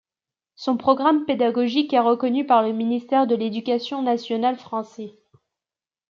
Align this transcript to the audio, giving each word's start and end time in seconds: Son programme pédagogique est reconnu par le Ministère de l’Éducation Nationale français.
Son 0.55 0.77
programme 0.77 1.25
pédagogique 1.25 1.93
est 1.93 1.99
reconnu 1.99 2.43
par 2.47 2.63
le 2.63 2.73
Ministère 2.73 3.27
de 3.27 3.35
l’Éducation 3.35 4.01
Nationale 4.01 4.55
français. 4.57 5.11